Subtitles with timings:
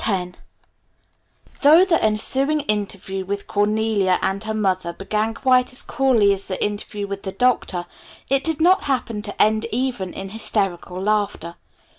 [0.03, 0.31] X
[1.61, 6.63] Though the ensuing interview with Cornelia and her mother began quite as coolly as the
[6.65, 7.85] interview with the Doctor,
[8.27, 11.55] it did not happen to end even in hysterical laughter.